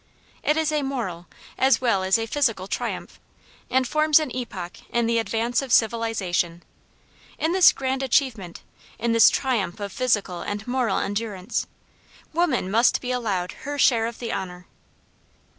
[0.41, 1.27] It is a moral
[1.59, 3.19] as well as a physical triumph,
[3.69, 6.63] and forms an epoch in the advance of civilization.
[7.37, 8.63] In this grand achievement,
[8.97, 11.67] in this triumph of physical and moral endurance,
[12.33, 14.65] woman must be allowed her share of the honor.